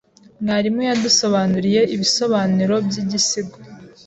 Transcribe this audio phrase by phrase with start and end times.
[0.41, 3.57] Mwarimu yadusobanuriye ibisobanuro byigisigo.